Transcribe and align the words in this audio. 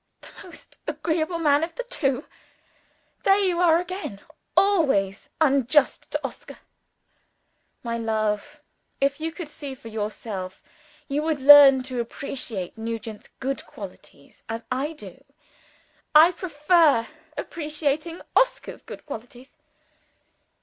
"The 0.21 0.31
most 0.43 0.79
agreeable 0.87 1.37
man 1.37 1.63
of 1.63 1.75
the 1.75 1.83
two! 1.83 2.25
There 3.23 3.37
you 3.39 3.59
are 3.61 3.79
again 3.79 4.19
always 4.57 5.29
unjust 5.39 6.09
to 6.11 6.19
Oscar." 6.27 6.57
"My 7.83 7.99
love! 7.99 8.59
if 8.99 9.19
you 9.19 9.31
could 9.31 9.47
see 9.47 9.75
for 9.75 9.89
yourself, 9.89 10.63
you 11.07 11.21
would 11.21 11.39
learn 11.39 11.83
to 11.83 11.99
appreciate 12.01 12.75
Nugent's 12.79 13.27
good 13.39 13.63
qualities, 13.67 14.43
as 14.49 14.65
I 14.71 14.93
do." 14.93 15.23
"I 16.15 16.31
prefer 16.31 17.07
appreciating 17.37 18.21
Oscar's 18.35 18.81
good 18.81 19.05
qualities." 19.05 19.59